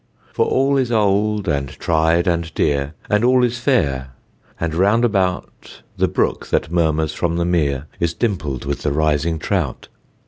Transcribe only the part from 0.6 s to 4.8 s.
is old, and tried, and dear, And all is fair, and